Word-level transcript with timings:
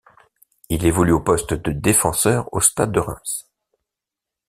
Il 0.69 0.87
évolue 0.87 1.11
au 1.11 1.19
poste 1.19 1.53
de 1.53 1.71
défenseur 1.71 2.51
au 2.55 2.59
Stade 2.59 2.91
de 2.91 3.01
Reims. 3.01 3.51